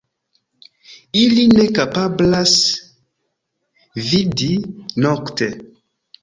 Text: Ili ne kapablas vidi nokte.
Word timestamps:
Ili 1.23 1.43
ne 1.51 1.65
kapablas 1.75 2.55
vidi 4.09 4.49
nokte. 5.07 5.51